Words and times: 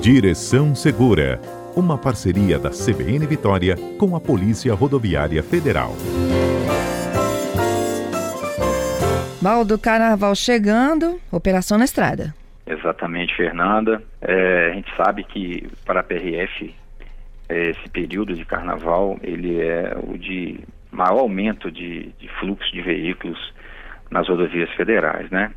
Direção 0.00 0.74
Segura, 0.74 1.38
uma 1.76 1.98
parceria 1.98 2.58
da 2.58 2.70
CBN 2.70 3.26
Vitória 3.26 3.76
com 3.98 4.16
a 4.16 4.20
Polícia 4.20 4.72
Rodoviária 4.72 5.42
Federal. 5.42 5.90
Baldo, 9.42 9.78
carnaval 9.78 10.34
chegando, 10.34 11.20
operação 11.30 11.76
na 11.76 11.84
estrada. 11.84 12.34
Exatamente, 12.66 13.36
Fernanda. 13.36 14.02
É, 14.22 14.70
a 14.70 14.74
gente 14.74 14.90
sabe 14.96 15.22
que 15.22 15.68
para 15.84 16.00
a 16.00 16.02
PRF 16.02 16.74
é, 17.50 17.68
esse 17.68 17.88
período 17.90 18.32
de 18.32 18.46
carnaval 18.46 19.18
ele 19.22 19.60
é 19.60 19.94
o 20.02 20.16
de 20.16 20.60
maior 20.90 21.18
aumento 21.18 21.70
de, 21.70 22.10
de 22.18 22.26
fluxo 22.40 22.72
de 22.72 22.80
veículos 22.80 23.52
nas 24.10 24.26
rodovias 24.26 24.70
federais, 24.70 25.30
né? 25.30 25.52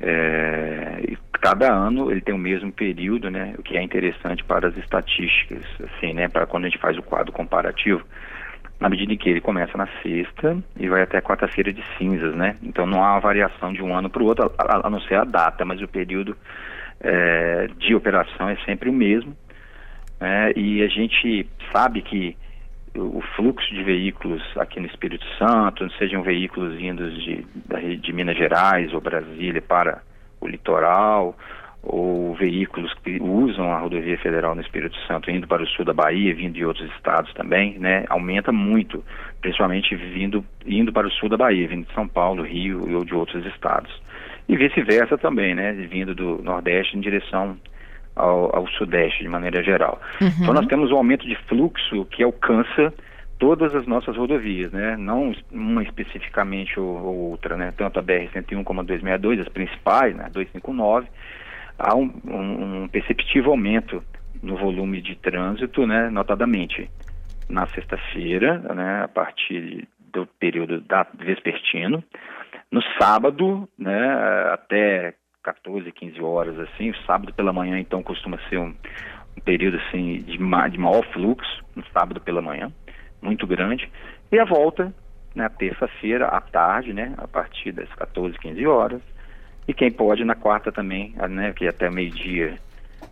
É, 0.00 1.16
cada 1.40 1.72
ano 1.72 2.10
ele 2.10 2.20
tem 2.20 2.34
o 2.34 2.38
mesmo 2.38 2.72
período, 2.72 3.30
né? 3.30 3.54
O 3.58 3.62
que 3.62 3.76
é 3.76 3.82
interessante 3.82 4.44
para 4.44 4.68
as 4.68 4.76
estatísticas, 4.76 5.64
assim, 5.80 6.14
né? 6.14 6.28
Para 6.28 6.46
quando 6.46 6.64
a 6.64 6.68
gente 6.68 6.80
faz 6.80 6.96
o 6.96 7.02
quadro 7.02 7.32
comparativo, 7.32 8.02
na 8.78 8.88
medida 8.88 9.12
em 9.12 9.16
que 9.16 9.28
ele 9.28 9.40
começa 9.40 9.76
na 9.76 9.88
sexta 10.02 10.56
e 10.78 10.88
vai 10.88 11.02
até 11.02 11.20
quarta-feira 11.20 11.72
de 11.72 11.82
cinzas, 11.98 12.34
né? 12.34 12.56
Então 12.62 12.86
não 12.86 13.02
há 13.02 13.12
uma 13.12 13.20
variação 13.20 13.72
de 13.72 13.82
um 13.82 13.94
ano 13.94 14.08
para 14.08 14.22
o 14.22 14.26
outro, 14.26 14.52
a, 14.56 14.86
a, 14.86 14.90
não 14.90 15.00
ser 15.00 15.16
a 15.16 15.24
data, 15.24 15.64
mas 15.64 15.82
o 15.82 15.88
período 15.88 16.36
é, 17.00 17.68
de 17.78 17.94
operação 17.94 18.48
é 18.48 18.56
sempre 18.64 18.88
o 18.88 18.92
mesmo. 18.92 19.36
Né? 20.20 20.52
E 20.54 20.82
a 20.82 20.88
gente 20.88 21.48
sabe 21.72 22.02
que 22.02 22.36
o 22.94 23.20
fluxo 23.34 23.74
de 23.74 23.82
veículos 23.82 24.42
aqui 24.56 24.78
no 24.78 24.86
Espírito 24.86 25.24
Santo, 25.38 25.90
sejam 25.92 26.22
veículos 26.22 26.76
vindos 26.76 27.14
de, 27.22 27.44
de 27.96 28.12
Minas 28.12 28.36
Gerais 28.36 28.92
ou 28.92 29.00
Brasília 29.00 29.62
para 29.62 30.02
o 30.40 30.46
litoral, 30.46 31.36
ou 31.82 32.34
veículos 32.34 32.92
que 33.02 33.20
usam 33.20 33.72
a 33.72 33.78
rodovia 33.78 34.16
federal 34.18 34.54
no 34.54 34.60
Espírito 34.60 34.96
Santo 35.06 35.30
indo 35.30 35.48
para 35.48 35.62
o 35.62 35.66
sul 35.66 35.84
da 35.84 35.92
Bahia, 35.92 36.34
vindo 36.34 36.54
de 36.54 36.64
outros 36.64 36.88
estados 36.94 37.32
também, 37.34 37.78
né, 37.78 38.04
aumenta 38.08 38.52
muito, 38.52 39.04
principalmente 39.40 39.94
vindo 39.96 40.44
indo 40.64 40.92
para 40.92 41.08
o 41.08 41.10
sul 41.10 41.28
da 41.28 41.36
Bahia, 41.36 41.66
vindo 41.66 41.86
de 41.86 41.94
São 41.94 42.06
Paulo, 42.06 42.44
Rio 42.44 42.96
ou 42.96 43.04
de 43.04 43.14
outros 43.14 43.44
estados. 43.46 43.90
E 44.48 44.56
vice-versa 44.56 45.18
também, 45.18 45.54
né, 45.54 45.72
vindo 45.72 46.14
do 46.14 46.40
Nordeste 46.42 46.96
em 46.96 47.00
direção 47.00 47.56
ao, 48.14 48.54
ao 48.54 48.68
Sudeste 48.68 49.22
de 49.22 49.28
maneira 49.28 49.62
geral. 49.62 50.00
Uhum. 50.20 50.28
Então 50.40 50.54
nós 50.54 50.66
temos 50.66 50.90
um 50.90 50.96
aumento 50.96 51.26
de 51.26 51.36
fluxo 51.46 52.04
que 52.06 52.22
alcança 52.22 52.92
todas 53.38 53.74
as 53.74 53.86
nossas 53.86 54.16
rodovias, 54.16 54.70
né? 54.70 54.96
Não 54.96 55.34
uma 55.50 55.82
especificamente 55.82 56.78
ou, 56.78 56.86
ou 56.86 57.16
outra, 57.30 57.56
né? 57.56 57.72
Tanto 57.76 57.98
a 57.98 58.02
BR-101 58.02 58.62
como 58.62 58.80
a 58.80 58.84
262, 58.84 59.40
as 59.40 59.48
principais, 59.48 60.14
né? 60.14 60.28
259, 60.32 61.08
há 61.78 61.96
um, 61.96 62.12
um, 62.24 62.82
um 62.82 62.88
perceptível 62.88 63.50
aumento 63.50 64.02
no 64.40 64.56
volume 64.56 65.02
de 65.02 65.16
trânsito, 65.16 65.86
né? 65.86 66.08
Notadamente 66.08 66.88
na 67.48 67.66
sexta-feira, 67.66 68.58
né? 68.74 69.02
A 69.04 69.08
partir 69.08 69.88
do 70.12 70.24
período 70.38 70.80
da 70.80 71.04
vespertino, 71.18 72.04
no 72.70 72.80
sábado, 72.96 73.68
né? 73.76 74.52
Até 74.52 75.14
14, 75.42 75.90
15 75.90 76.20
horas, 76.22 76.58
assim. 76.58 76.90
O 76.90 76.96
sábado 77.04 77.32
pela 77.34 77.52
manhã, 77.52 77.78
então, 77.78 78.02
costuma 78.02 78.38
ser 78.48 78.58
um, 78.58 78.74
um 79.36 79.40
período, 79.44 79.78
assim, 79.78 80.18
de, 80.18 80.38
ma 80.38 80.68
de 80.68 80.78
maior 80.78 81.04
fluxo, 81.12 81.62
no 81.74 81.84
sábado 81.92 82.20
pela 82.20 82.40
manhã, 82.40 82.72
muito 83.20 83.46
grande. 83.46 83.90
E 84.30 84.38
a 84.38 84.44
volta, 84.44 84.92
na 85.34 85.48
terça-feira, 85.48 86.26
à 86.28 86.40
tarde, 86.40 86.92
né, 86.92 87.14
a 87.18 87.26
partir 87.26 87.72
das 87.72 87.88
14, 87.94 88.38
15 88.38 88.66
horas. 88.66 89.00
E 89.66 89.72
quem 89.72 89.90
pode 89.90 90.24
na 90.24 90.34
quarta 90.34 90.72
também, 90.72 91.14
né, 91.30 91.52
que 91.52 91.68
até 91.68 91.90
meio-dia, 91.90 92.58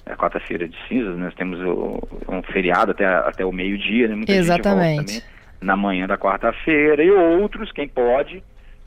é 0.07 0.15
quarta-feira 0.17 0.69
de 0.69 0.77
cinzas, 0.89 1.17
nós 1.19 1.35
temos 1.35 1.61
o, 1.61 2.01
um 2.29 2.43
feriado 2.43 2.93
até, 2.93 3.07
até 3.07 3.45
o 3.45 3.53
meio-dia, 3.53 4.09
né? 4.09 4.15
Muita 4.15 4.33
Exatamente. 4.33 5.25
Na 5.61 5.77
manhã 5.77 6.07
da 6.07 6.17
quarta-feira. 6.17 7.03
E 7.03 7.11
outros, 7.11 7.71
quem 7.73 7.89
pode, 7.89 8.43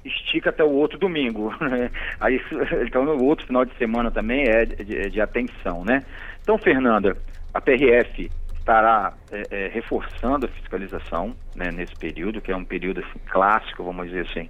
estica 0.06 0.50
até 0.50 0.64
o 0.64 0.72
outro 0.72 0.98
domingo. 0.98 1.54
Né? 1.64 1.90
Aí, 2.20 2.42
então, 2.86 3.06
o 3.06 3.26
outro 3.26 3.46
final 3.48 3.64
de 3.64 3.74
semana 3.78 4.12
também 4.12 4.44
é 4.48 4.66
de, 4.66 5.10
de 5.10 5.22
atenção, 5.22 5.84
né? 5.86 6.04
Então, 6.42 6.58
Fernanda, 6.58 7.16
a 7.54 7.62
PRF 7.62 8.30
estará 8.64 9.14
é, 9.32 9.44
é, 9.50 9.68
reforçando 9.68 10.46
a 10.46 10.50
fiscalização 10.50 11.36
né, 11.56 11.70
nesse 11.72 11.96
período, 11.96 12.42
que 12.42 12.52
é 12.52 12.56
um 12.56 12.66
período 12.66 13.00
assim, 13.02 13.20
clássico, 13.30 13.84
vamos 13.84 14.08
dizer 14.08 14.28
assim, 14.30 14.50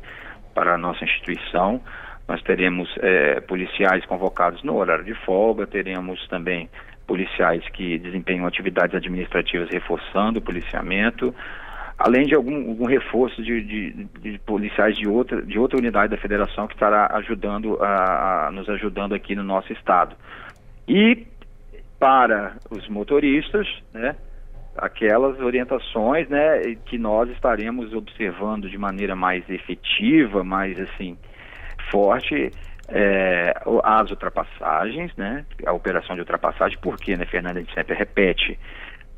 para 0.53 0.75
a 0.75 0.77
nossa 0.77 1.03
instituição. 1.03 1.81
Nós 2.27 2.41
teremos 2.43 2.89
é, 2.99 3.41
policiais 3.41 4.05
convocados 4.05 4.63
no 4.63 4.75
horário 4.75 5.03
de 5.03 5.13
folga, 5.25 5.67
teremos 5.67 6.25
também 6.27 6.69
policiais 7.05 7.67
que 7.69 7.97
desempenham 7.97 8.47
atividades 8.47 8.95
administrativas 8.95 9.69
reforçando 9.69 10.39
o 10.39 10.41
policiamento, 10.41 11.35
além 12.03 12.25
de 12.25 12.35
algum, 12.35 12.69
algum 12.69 12.85
reforço 12.85 13.41
de, 13.41 13.61
de, 13.61 14.07
de, 14.19 14.37
policiais 14.39 14.93
de 14.97 15.07
outra, 15.07 15.41
de 15.41 15.57
outra 15.57 15.79
unidade 15.79 16.11
da 16.11 16.21
federação 16.21 16.67
que 16.67 16.73
estará 16.73 17.07
ajudando 17.13 17.81
a, 17.81 18.47
a, 18.47 18.51
nos 18.51 18.67
ajudando 18.67 19.15
aqui 19.15 19.33
no 19.33 19.43
nosso 19.43 19.71
estado. 19.71 20.13
E 20.85 21.25
para 21.97 22.57
os 22.69 22.89
motoristas, 22.89 23.65
né, 23.93 24.17
aquelas 24.75 25.39
orientações, 25.39 26.27
né, 26.27 26.75
que 26.85 26.97
nós 26.97 27.29
estaremos 27.29 27.93
observando 27.93 28.69
de 28.69 28.77
maneira 28.77 29.15
mais 29.15 29.49
efetiva, 29.49 30.43
mais 30.43 30.77
assim 30.77 31.17
forte, 31.89 32.51
é, 32.89 33.53
as 33.81 34.11
ultrapassagens, 34.11 35.15
né, 35.15 35.45
a 35.65 35.71
operação 35.71 36.15
de 36.15 36.21
ultrapassagem, 36.21 36.77
porque, 36.81 37.15
né, 37.15 37.25
Fernanda, 37.25 37.59
a 37.59 37.61
gente 37.61 37.73
sempre 37.73 37.95
repete, 37.95 38.59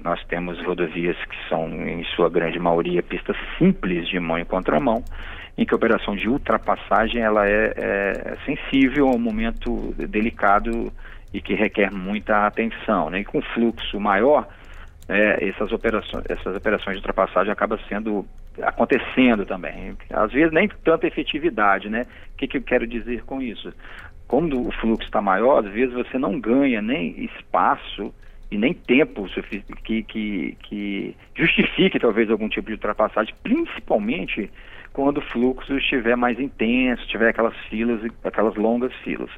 nós 0.04 0.24
temos 0.26 0.62
rodovias 0.64 1.18
que 1.26 1.50
são, 1.50 1.68
em 1.88 2.04
sua 2.16 2.30
grande 2.30 2.60
maioria, 2.60 3.02
pistas 3.02 3.36
simples 3.58 4.08
de 4.08 4.20
mão 4.20 4.38
em 4.38 4.46
contramão, 4.46 5.04
em 5.58 5.66
que 5.66 5.74
a 5.74 5.78
operação 5.78 6.16
de 6.16 6.28
ultrapassagem 6.28 7.22
ela 7.22 7.48
é, 7.48 7.74
é 7.76 8.38
sensível 8.46 9.08
a 9.08 9.16
um 9.16 9.20
momento 9.20 9.94
delicado 9.98 10.92
e 11.34 11.42
que 11.42 11.54
requer 11.54 11.92
muita 11.92 12.46
atenção. 12.46 13.10
Né? 13.10 13.22
E 13.22 13.26
com 13.26 13.42
fluxo 13.42 14.00
maior, 14.00 14.48
é, 15.08 15.48
essas, 15.48 15.72
operações, 15.72 16.24
essas 16.30 16.56
operações 16.56 16.96
de 16.96 17.00
ultrapassagem 17.00 17.52
acabam 17.52 17.80
sendo 17.88 18.26
acontecendo 18.62 19.46
também. 19.46 19.98
Às 20.12 20.32
vezes 20.32 20.52
nem 20.52 20.68
tanta 20.84 21.08
efetividade, 21.08 21.90
né? 21.90 22.04
O 22.34 22.38
que, 22.38 22.48
que 22.48 22.58
eu 22.58 22.62
quero 22.62 22.88
dizer 22.88 23.24
com 23.24 23.42
isso? 23.42 23.74
Quando 24.28 24.68
o 24.68 24.72
fluxo 24.72 25.06
está 25.06 25.22
maior, 25.22 25.66
às 25.66 25.72
vezes 25.72 25.94
você 25.94 26.18
não 26.18 26.40
ganha 26.40 26.82
nem 26.82 27.24
espaço 27.24 28.14
e 28.52 28.58
nem 28.58 28.74
tempo 28.74 29.28
que, 29.84 30.04
que, 30.04 30.58
que 30.62 31.16
justifique 31.36 32.00
talvez 32.00 32.30
algum 32.30 32.48
tipo 32.48 32.68
de 32.68 32.74
ultrapassagem, 32.74 33.34
principalmente 33.44 34.52
quando 34.94 35.18
o 35.18 35.22
fluxo 35.22 35.78
estiver 35.78 36.16
mais 36.16 36.40
intenso, 36.40 37.06
tiver 37.08 37.30
aquelas 37.30 37.56
filas, 37.70 38.00
aquelas 38.24 38.56
longas 38.56 38.94
filas. 39.04 39.30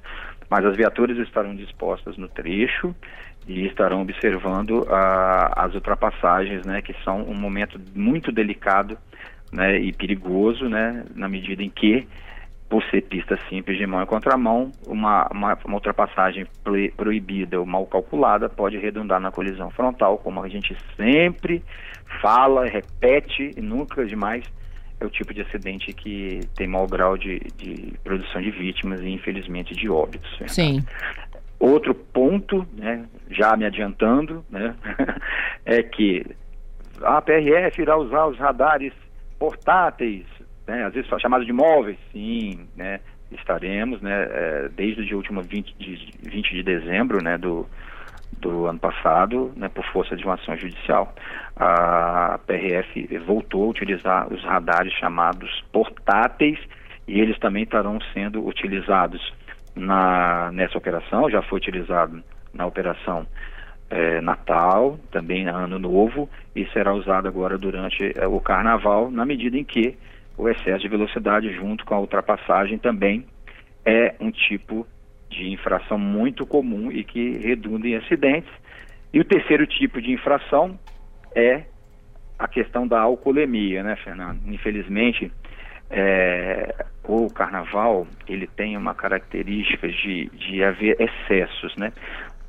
Mas 0.49 0.63
as 0.63 0.77
viaturas 0.77 1.17
estarão 1.17 1.55
dispostas 1.55 2.15
no 2.15 2.27
trecho 2.27 2.95
e 3.47 3.65
estarão 3.65 4.01
observando 4.01 4.85
as 4.89 5.73
ultrapassagens, 5.73 6.65
né, 6.65 6.81
que 6.81 6.93
são 7.03 7.23
um 7.23 7.33
momento 7.33 7.79
muito 7.95 8.31
delicado, 8.31 8.97
né, 9.51 9.79
e 9.79 9.91
perigoso, 9.93 10.67
né, 10.69 11.05
na 11.15 11.27
medida 11.27 11.63
em 11.63 11.69
que 11.69 12.07
por 12.69 12.83
ser 12.85 13.01
pista 13.01 13.39
simples 13.49 13.77
de 13.77 13.87
mão 13.87 14.01
e 14.01 14.05
contramão, 14.05 14.71
uma, 14.85 15.27
uma, 15.31 15.57
uma 15.63 15.75
ultrapassagem 15.75 16.45
proibida 16.95 17.59
ou 17.59 17.65
mal 17.65 17.85
calculada 17.85 18.49
pode 18.49 18.77
redundar 18.77 19.19
na 19.19 19.31
colisão 19.31 19.69
frontal, 19.71 20.17
como 20.17 20.43
a 20.43 20.49
gente 20.49 20.75
sempre 20.95 21.63
fala, 22.21 22.65
repete 22.65 23.51
e 23.55 23.61
nunca 23.61 24.05
demais 24.05 24.43
é 24.99 25.05
o 25.05 25.09
tipo 25.09 25.33
de 25.33 25.41
acidente 25.41 25.93
que 25.93 26.41
tem 26.55 26.67
maior 26.67 26.87
grau 26.87 27.17
de, 27.17 27.39
de 27.55 27.93
produção 28.03 28.41
de 28.41 28.49
vítimas 28.49 28.99
e 29.01 29.09
infelizmente 29.09 29.75
de 29.75 29.89
óbitos. 29.89 30.39
Né? 30.39 30.47
Sim. 30.47 30.85
Outro 31.59 31.93
ponto, 31.93 32.67
né, 32.73 33.05
já 33.29 33.55
me 33.55 33.65
adiantando, 33.65 34.43
né, 34.49 34.75
é 35.65 35.81
que 35.83 36.25
a 37.01 37.21
PRF 37.21 37.81
irá 37.81 37.97
usar 37.97 38.25
os 38.25 38.37
radares 38.37 38.93
portáteis 39.39 40.25
né, 40.67 40.83
às 40.85 40.93
vezes 40.93 41.09
chamado 41.21 41.45
de 41.45 41.53
móveis, 41.53 41.97
sim, 42.11 42.67
né, 42.75 42.99
estaremos, 43.31 44.01
né, 44.01 44.27
é, 44.29 44.69
desde 44.75 45.13
o 45.13 45.17
último 45.17 45.41
20 45.41 45.73
de, 45.79 46.11
20 46.23 46.55
de 46.55 46.63
dezembro, 46.63 47.23
né, 47.23 47.37
do, 47.37 47.65
do 48.39 48.65
ano 48.65 48.79
passado, 48.79 49.51
né, 49.55 49.69
por 49.69 49.85
força 49.85 50.15
de 50.15 50.23
uma 50.23 50.35
ação 50.35 50.55
judicial, 50.57 51.13
a 51.55 52.39
PRF 52.45 53.07
voltou 53.25 53.65
a 53.65 53.69
utilizar 53.69 54.31
os 54.31 54.43
radares 54.43 54.93
chamados 54.93 55.63
portáteis 55.71 56.59
e 57.07 57.19
eles 57.19 57.39
também 57.39 57.63
estarão 57.63 57.99
sendo 58.13 58.45
utilizados 58.45 59.33
na, 59.75 60.51
nessa 60.51 60.77
operação, 60.77 61.29
já 61.29 61.41
foi 61.41 61.57
utilizado 61.57 62.21
na 62.53 62.65
operação 62.65 63.25
é, 63.89 64.19
Natal, 64.21 64.99
também 65.11 65.47
Ano 65.47 65.79
Novo, 65.79 66.29
e 66.55 66.65
será 66.67 66.93
usado 66.93 67.27
agora 67.27 67.57
durante 67.57 68.13
é, 68.17 68.27
o 68.27 68.39
Carnaval, 68.39 69.09
na 69.09 69.25
medida 69.25 69.57
em 69.57 69.63
que 69.63 69.97
o 70.37 70.47
excesso 70.47 70.79
de 70.79 70.87
velocidade 70.87 71.51
junto 71.53 71.83
com 71.85 71.95
a 71.95 71.99
ultrapassagem 71.99 72.77
também 72.77 73.25
é 73.85 74.15
um 74.19 74.29
tipo 74.29 74.85
de 75.29 75.49
infração 75.49 75.97
muito 75.97 76.45
comum 76.45 76.91
e 76.91 77.03
que 77.03 77.37
redunda 77.37 77.87
em 77.87 77.95
acidentes. 77.95 78.51
E 79.11 79.19
o 79.19 79.25
terceiro 79.25 79.65
tipo 79.65 80.01
de 80.01 80.11
infração 80.11 80.77
é 81.35 81.63
a 82.37 82.47
questão 82.47 82.87
da 82.87 82.99
alcoolemia, 82.99 83.81
né, 83.81 83.95
Fernando? 83.95 84.39
Infelizmente, 84.45 85.31
é, 85.89 86.85
o 87.03 87.27
carnaval 87.29 88.05
ele 88.27 88.45
tem 88.45 88.77
uma 88.77 88.93
característica 88.93 89.87
de, 89.87 90.29
de 90.33 90.63
haver 90.63 90.97
excessos, 90.99 91.75
né? 91.77 91.91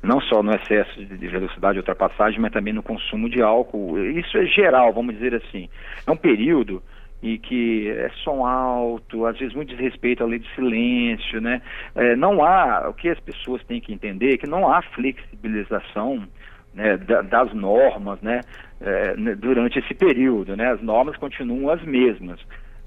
Não 0.01 0.21
só 0.21 0.41
no 0.41 0.53
excesso 0.53 1.03
de 1.03 1.27
velocidade 1.27 1.73
de 1.73 1.79
ultrapassagem, 1.79 2.39
mas 2.39 2.53
também 2.53 2.73
no 2.73 2.83
consumo 2.83 3.29
de 3.29 3.41
álcool. 3.41 3.99
Isso 3.99 4.37
é 4.37 4.45
geral, 4.45 4.93
vamos 4.93 5.15
dizer 5.15 5.35
assim. 5.35 5.67
É 6.07 6.11
um 6.11 6.15
período 6.15 6.81
e 7.21 7.37
que 7.37 7.89
é 7.89 8.09
som 8.23 8.45
alto, 8.45 9.25
às 9.25 9.37
vezes 9.37 9.53
muito 9.53 9.75
desrespeito 9.75 10.23
à 10.23 10.27
lei 10.27 10.39
de 10.39 10.55
silêncio, 10.55 11.41
né? 11.41 11.61
É, 11.95 12.15
não 12.15 12.43
há, 12.43 12.87
o 12.89 12.93
que 12.93 13.09
as 13.09 13.19
pessoas 13.19 13.63
têm 13.65 13.81
que 13.81 13.93
entender 13.93 14.33
é 14.33 14.37
que 14.37 14.47
não 14.47 14.71
há 14.71 14.81
flexibilização 14.81 16.25
né, 16.73 16.97
das 16.97 17.53
normas, 17.53 18.21
né, 18.21 18.41
é, 18.79 19.15
durante 19.35 19.79
esse 19.79 19.93
período, 19.93 20.55
né? 20.55 20.71
As 20.71 20.81
normas 20.81 21.17
continuam 21.17 21.69
as 21.69 21.83
mesmas, 21.83 22.39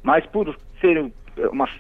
mas 0.03 0.25
por 0.27 0.57
ser 0.81 0.99
um 0.99 1.13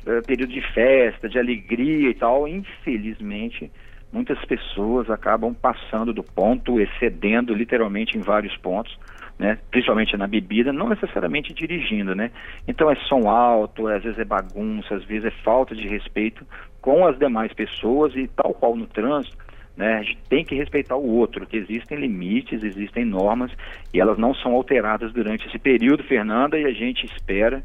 é, 0.06 0.20
período 0.20 0.52
de 0.52 0.60
festa, 0.72 1.28
de 1.28 1.38
alegria 1.38 2.10
e 2.10 2.14
tal, 2.14 2.46
infelizmente 2.46 3.70
muitas 4.12 4.38
pessoas 4.44 5.08
acabam 5.08 5.54
passando 5.54 6.12
do 6.12 6.22
ponto, 6.22 6.78
excedendo 6.78 7.54
literalmente 7.54 8.18
em 8.18 8.20
vários 8.20 8.54
pontos 8.58 8.94
né? 9.38 9.58
principalmente 9.70 10.16
na 10.16 10.26
bebida, 10.26 10.72
não 10.72 10.88
necessariamente 10.88 11.52
dirigindo, 11.52 12.14
né? 12.14 12.30
Então 12.66 12.90
é 12.90 12.94
som 13.08 13.28
alto, 13.28 13.88
às 13.88 14.02
vezes 14.02 14.18
é 14.18 14.24
bagunça, 14.24 14.94
às 14.94 15.04
vezes 15.04 15.24
é 15.24 15.30
falta 15.42 15.74
de 15.74 15.86
respeito 15.88 16.46
com 16.80 17.06
as 17.06 17.18
demais 17.18 17.52
pessoas 17.52 18.14
e 18.14 18.28
tal 18.28 18.54
qual 18.54 18.76
no 18.76 18.86
trânsito, 18.86 19.36
né? 19.76 19.94
A 19.94 20.02
gente 20.02 20.18
tem 20.28 20.44
que 20.44 20.54
respeitar 20.54 20.96
o 20.96 21.06
outro, 21.06 21.46
que 21.46 21.56
existem 21.56 21.98
limites, 21.98 22.62
existem 22.62 23.04
normas 23.04 23.50
e 23.92 24.00
elas 24.00 24.18
não 24.18 24.34
são 24.34 24.52
alteradas 24.54 25.12
durante 25.12 25.46
esse 25.48 25.58
período, 25.58 26.04
Fernanda, 26.04 26.58
e 26.58 26.64
a 26.64 26.72
gente 26.72 27.06
espera 27.06 27.64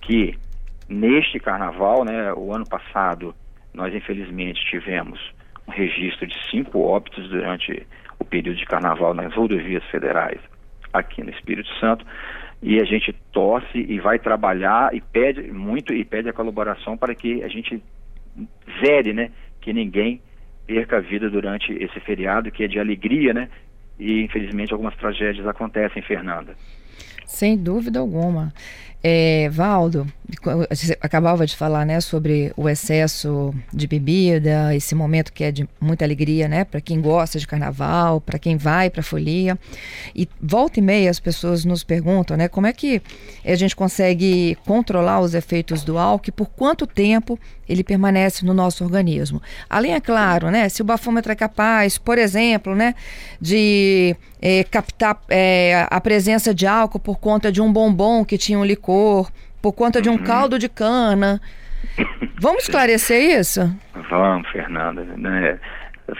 que 0.00 0.36
neste 0.88 1.38
carnaval, 1.38 2.04
né, 2.04 2.32
o 2.34 2.54
ano 2.54 2.68
passado, 2.68 3.34
nós 3.72 3.94
infelizmente 3.94 4.64
tivemos 4.70 5.18
um 5.66 5.70
registro 5.70 6.26
de 6.26 6.36
cinco 6.50 6.80
óbitos 6.80 7.28
durante 7.28 7.86
o 8.18 8.24
período 8.24 8.56
de 8.56 8.64
carnaval 8.64 9.14
nas 9.14 9.34
rodovias 9.34 9.84
federais 9.90 10.40
aqui 10.92 11.22
no 11.22 11.30
Espírito 11.30 11.68
Santo 11.78 12.04
e 12.62 12.80
a 12.80 12.84
gente 12.84 13.12
torce 13.32 13.78
e 13.78 13.98
vai 13.98 14.18
trabalhar 14.18 14.94
e 14.94 15.00
pede 15.00 15.50
muito 15.50 15.92
e 15.92 16.04
pede 16.04 16.28
a 16.28 16.32
colaboração 16.32 16.96
para 16.96 17.14
que 17.14 17.42
a 17.42 17.48
gente 17.48 17.82
zere, 18.84 19.12
né, 19.12 19.30
que 19.60 19.72
ninguém 19.72 20.20
perca 20.66 20.98
a 20.98 21.00
vida 21.00 21.28
durante 21.28 21.72
esse 21.72 21.98
feriado 22.00 22.50
que 22.50 22.64
é 22.64 22.68
de 22.68 22.78
alegria, 22.78 23.34
né? 23.34 23.48
E 23.98 24.22
infelizmente 24.22 24.72
algumas 24.72 24.96
tragédias 24.96 25.46
acontecem, 25.46 26.02
Fernanda. 26.02 26.54
Sem 27.32 27.56
dúvida 27.56 27.98
alguma. 27.98 28.52
É, 29.02 29.48
Valdo, 29.50 30.06
você 30.70 30.96
acabava 31.00 31.44
de 31.44 31.56
falar 31.56 31.84
né, 31.84 32.00
sobre 32.00 32.52
o 32.56 32.68
excesso 32.68 33.52
de 33.72 33.88
bebida, 33.88 34.72
esse 34.76 34.94
momento 34.94 35.32
que 35.32 35.42
é 35.42 35.50
de 35.50 35.68
muita 35.80 36.04
alegria 36.04 36.46
né, 36.46 36.64
para 36.64 36.80
quem 36.80 37.00
gosta 37.00 37.36
de 37.36 37.46
carnaval, 37.46 38.20
para 38.20 38.38
quem 38.38 38.56
vai 38.56 38.90
para 38.90 39.00
a 39.00 39.02
folia. 39.02 39.58
E 40.14 40.28
volta 40.40 40.78
e 40.78 40.82
meia 40.82 41.10
as 41.10 41.18
pessoas 41.18 41.64
nos 41.64 41.82
perguntam 41.82 42.36
né, 42.36 42.46
como 42.46 42.68
é 42.68 42.72
que 42.72 43.02
a 43.44 43.56
gente 43.56 43.74
consegue 43.74 44.56
controlar 44.64 45.20
os 45.20 45.34
efeitos 45.34 45.82
do 45.82 45.98
álcool 45.98 46.28
e 46.28 46.32
por 46.32 46.50
quanto 46.50 46.86
tempo 46.86 47.36
ele 47.68 47.82
permanece 47.82 48.44
no 48.44 48.54
nosso 48.54 48.84
organismo. 48.84 49.42
Além, 49.68 49.94
é 49.94 50.00
claro, 50.00 50.48
né, 50.48 50.68
se 50.68 50.80
o 50.80 50.84
bafômetro 50.84 51.32
é 51.32 51.34
capaz, 51.34 51.98
por 51.98 52.18
exemplo, 52.18 52.76
né, 52.76 52.94
de 53.40 54.14
é, 54.42 54.64
captar 54.64 55.22
é, 55.30 55.86
a 55.88 56.00
presença 56.00 56.52
de 56.52 56.66
álcool 56.66 56.98
por 56.98 57.20
conta 57.20 57.52
de 57.52 57.62
um 57.62 57.72
bombom 57.72 58.24
que 58.24 58.36
tinha 58.36 58.58
um 58.58 58.64
licor, 58.64 59.30
por 59.62 59.72
conta 59.72 60.02
de 60.02 60.10
um 60.10 60.14
uhum. 60.14 60.24
caldo 60.24 60.58
de 60.58 60.68
cana. 60.68 61.40
Vamos 62.40 62.64
esclarecer 62.66 63.38
isso? 63.38 63.72
Vamos, 64.10 64.50
Fernanda. 64.50 65.04
Né? 65.16 65.60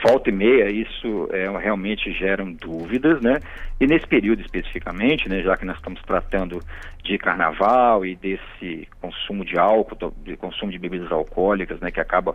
Volta 0.01 0.29
e 0.29 0.33
meia, 0.33 0.69
isso 0.69 1.27
é, 1.31 1.49
realmente 1.59 2.11
geram 2.13 2.53
dúvidas, 2.53 3.21
né? 3.21 3.39
E 3.79 3.85
nesse 3.85 4.07
período 4.07 4.41
especificamente, 4.41 5.27
né, 5.27 5.41
já 5.41 5.57
que 5.57 5.65
nós 5.65 5.75
estamos 5.75 6.01
tratando 6.03 6.61
de 7.03 7.17
carnaval 7.17 8.05
e 8.05 8.15
desse 8.15 8.87
consumo 9.01 9.43
de 9.43 9.59
álcool, 9.59 10.13
de 10.23 10.37
consumo 10.37 10.71
de 10.71 10.79
bebidas 10.79 11.11
alcoólicas, 11.11 11.81
né, 11.81 11.91
que 11.91 11.99
acaba 11.99 12.33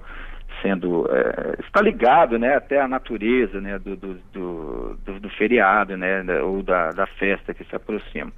sendo 0.61 1.09
é, 1.11 1.57
está 1.61 1.81
ligado 1.81 2.39
né 2.39 2.57
até 2.57 2.81
à 2.81 2.89
natureza 2.89 3.61
né 3.61 3.79
do, 3.79 3.97
do, 3.97 4.15
do, 4.33 5.21
do 5.21 5.31
feriado 5.31 5.97
né 5.97 6.23
ou 6.43 6.63
da, 6.63 6.91
da 6.91 7.07
festa 7.07 7.55
que 7.55 7.65
se 7.65 7.77
aproxima 7.77 8.33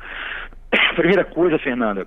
primeira 0.96 1.24
coisa 1.24 1.58
Fernanda 1.58 2.06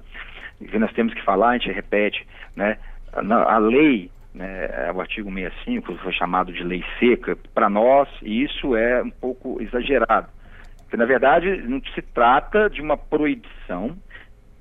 que 0.60 0.78
nós 0.78 0.94
temos 0.94 1.14
que 1.14 1.24
falar 1.24 1.50
a 1.50 1.58
gente 1.58 1.72
repete 1.72 2.28
né 2.56 2.78
a 3.12 3.58
lei 3.58 4.12
né, 4.34 4.88
é 4.88 4.92
o 4.92 5.00
artigo 5.00 5.32
65 5.32 5.96
foi 5.98 6.12
chamado 6.14 6.52
de 6.52 6.64
lei 6.64 6.84
seca 7.00 7.38
para 7.54 7.70
nós 7.70 8.10
isso 8.22 8.76
é 8.76 9.04
um 9.04 9.12
pouco 9.12 9.62
exagerado 9.62 10.28
porque 10.94 10.98
na 10.98 11.06
verdade 11.06 11.58
não 11.68 11.82
se 11.96 12.02
trata 12.02 12.70
de 12.70 12.82
uma 12.82 12.96
proibição 12.96 13.98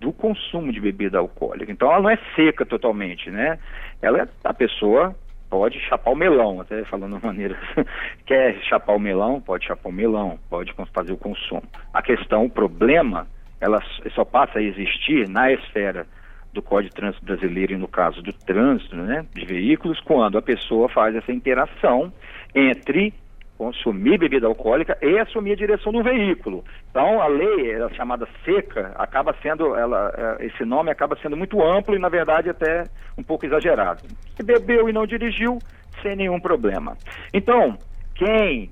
do 0.03 0.13
consumo 0.13 0.73
de 0.73 0.81
bebida 0.81 1.19
alcoólica. 1.19 1.71
Então 1.71 1.89
ela 1.93 2.03
não 2.03 2.11
é 2.11 2.19
seca 2.35 2.67
totalmente, 2.67 3.31
né? 3.31 3.59
Ela 4.03 4.23
é, 4.23 4.29
a 4.43 4.53
pessoa 4.53 5.15
pode 5.49 5.79
chapar 5.81 6.11
o 6.11 6.17
melão, 6.17 6.61
até 6.61 6.83
falando 6.85 7.19
de 7.19 7.25
maneira. 7.25 7.57
Quer 8.27 8.61
chapar 8.63 8.97
o 8.97 8.99
melão? 8.99 9.41
Pode 9.41 9.67
chapar 9.67 9.91
o 9.91 9.93
melão, 9.93 10.39
pode 10.51 10.75
fazer 10.93 11.13
o 11.13 11.17
consumo. 11.17 11.63
A 11.93 12.03
questão, 12.03 12.47
o 12.47 12.51
problema, 12.51 13.29
ela 13.61 13.81
só 14.15 14.25
passa 14.25 14.59
a 14.59 14.63
existir 14.63 15.29
na 15.29 15.53
esfera 15.53 16.07
do 16.53 16.63
Código 16.63 16.91
de 16.91 16.97
Trânsito 16.97 17.25
Brasileiro 17.25 17.73
e 17.73 17.77
no 17.77 17.89
caso 17.89 18.23
do 18.23 18.33
trânsito 18.33 18.95
né, 18.97 19.25
de 19.35 19.45
veículos, 19.45 20.01
quando 20.01 20.37
a 20.37 20.43
pessoa 20.43 20.89
faz 20.89 21.15
essa 21.17 21.33
interação 21.33 22.13
entre 22.55 23.15
consumir 23.57 24.19
bebida 24.19 24.47
alcoólica 24.47 24.99
e 25.01 25.19
assumir 25.21 25.53
a 25.53 25.57
direção 25.57 25.93
do 25.93 26.03
veículo. 26.03 26.65
Então, 26.91 27.23
a 27.23 27.29
lei, 27.29 27.71
ela 27.71 27.93
chamada 27.95 28.27
seca, 28.45 28.93
acaba 28.97 29.35
sendo, 29.41 29.77
ela, 29.77 30.13
é, 30.41 30.47
esse 30.47 30.65
nome 30.65 30.91
acaba 30.91 31.17
sendo 31.23 31.37
muito 31.37 31.63
amplo 31.63 31.95
e, 31.95 31.99
na 31.99 32.09
verdade, 32.09 32.51
até 32.51 32.85
um 33.17 33.23
pouco 33.23 33.47
exagerado. 33.47 34.03
Se 34.37 34.43
bebeu 34.43 34.89
e 34.89 34.93
não 34.93 35.07
dirigiu, 35.07 35.59
sem 36.03 36.17
nenhum 36.17 36.41
problema. 36.41 36.97
Então, 37.33 37.79
quem 38.17 38.71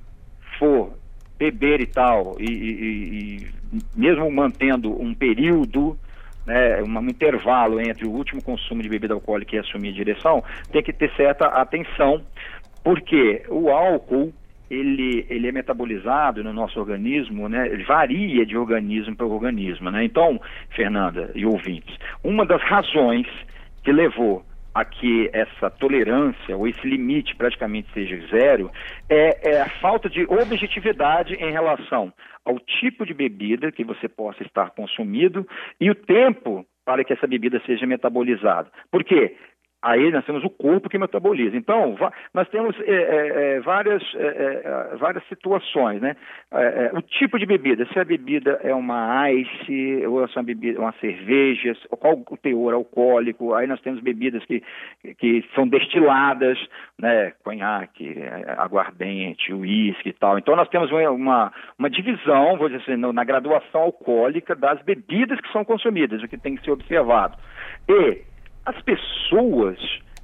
for 0.59 0.93
beber 1.39 1.81
e 1.81 1.87
tal, 1.87 2.37
e, 2.41 2.51
e, 2.51 3.37
e 3.37 3.51
mesmo 3.97 4.29
mantendo 4.31 4.91
um 5.01 5.15
período 5.15 5.97
né, 6.51 6.83
um 6.83 7.09
intervalo 7.09 7.81
entre 7.81 8.05
o 8.05 8.11
último 8.11 8.43
consumo 8.43 8.83
de 8.83 8.89
bebida 8.89 9.15
alcoólica 9.15 9.55
e 9.55 9.59
assumir 9.61 9.91
a 9.91 9.93
direção, 9.93 10.43
tem 10.73 10.83
que 10.83 10.93
ter 10.93 11.11
certa 11.17 11.47
atenção, 11.47 12.21
porque 12.83 13.43
o 13.49 13.71
álcool 13.71 14.33
ele, 14.69 15.27
ele 15.29 15.49
é 15.49 15.53
metabolizado 15.53 16.43
no 16.45 16.53
nosso 16.53 16.79
organismo, 16.79 17.49
né? 17.49 17.67
Ele 17.67 17.85
varia 17.85 18.47
de 18.47 18.57
organismo 18.57 19.17
para 19.17 19.27
organismo, 19.27 19.91
né? 19.91 20.05
Então, 20.05 20.41
Fernanda 20.71 21.31
e 21.35 21.45
ouvintes, 21.45 21.97
uma 22.23 22.45
das 22.45 22.63
razões 22.63 23.27
que 23.83 23.93
levou 23.93 24.45
a 24.75 24.85
que 24.85 25.31
essa 25.33 25.71
tolerância 25.71 26.57
ou 26.57 26.67
esse 26.67 26.87
limite 26.87 27.35
praticamente 27.37 27.93
seja 27.93 28.17
zero 28.29 28.71
é, 29.09 29.51
é, 29.51 29.61
a 29.63 29.69
falta 29.81 30.09
de 30.09 30.25
objetividade 30.25 31.35
em 31.35 31.51
relação 31.51 32.13
ao 32.45 32.59
tipo 32.59 33.05
de 33.05 33.13
bebida 33.13 33.73
que 33.73 33.85
você 33.85 34.09
possa 34.09 34.43
estar 34.43 34.71
consumindo 34.71 35.47
e 35.81 35.91
o 35.91 35.95
tempo 35.95 36.65
para 36.85 37.05
que 37.05 37.13
essa 37.13 37.27
bebida 37.27 37.61
seja 37.67 37.87
metabolizada. 37.87 38.71
Por 38.91 39.05
quê? 39.05 39.37
Aí 39.83 40.11
nós 40.11 40.25
temos 40.27 40.45
o 40.45 40.51
corpo 40.51 40.91
que 40.91 40.99
metaboliza. 40.99 41.57
Então, 41.57 41.97
nós 42.35 42.47
temos 42.51 42.79
é, 42.81 42.93
é, 42.93 43.55
é 43.57 43.61
várias, 43.61 44.03
é, 44.15 44.93
é, 44.93 44.97
várias 44.97 45.27
situações, 45.27 46.03
né? 46.03 46.17
É, 46.53 46.91
o 46.93 47.01
tipo 47.01 47.39
de 47.39 47.47
bebida, 47.47 47.87
se 47.87 47.99
a 47.99 48.05
bebida 48.05 48.61
é 48.63 48.75
uma 48.75 49.31
ice, 49.33 50.07
ou 50.07 50.29
se 50.29 50.37
é 50.37 50.41
uma, 50.41 50.45
bebida, 50.45 50.79
uma 50.79 50.93
cerveja, 51.01 51.75
qual 51.99 52.23
o 52.29 52.37
teor 52.37 52.75
alcoólico, 52.75 53.55
aí 53.55 53.67
nós 53.67 53.81
temos 53.81 54.03
bebidas 54.03 54.45
que, 54.45 54.63
que 55.19 55.45
são 55.55 55.67
destiladas, 55.67 56.59
né? 56.99 57.33
Conhaque, 57.43 58.17
aguardente, 58.59 59.55
uísque 59.55 60.11
e 60.11 60.13
tal. 60.13 60.39
Então 60.39 60.57
nós 60.57 60.69
temos 60.69 60.91
uma, 60.93 61.53
uma 61.79 61.89
divisão, 61.89 62.59
vou 62.59 62.69
dizer 62.69 62.83
assim, 62.83 62.97
na 62.97 63.25
graduação 63.25 63.81
alcoólica 63.81 64.55
das 64.55 64.83
bebidas 64.83 65.41
que 65.41 65.51
são 65.53 65.65
consumidas, 65.65 66.23
o 66.23 66.29
que 66.29 66.37
tem 66.37 66.55
que 66.55 66.65
ser 66.65 66.73
observado. 66.73 67.39
E 67.89 68.30
as 68.65 68.81
pessoas, 68.83 69.79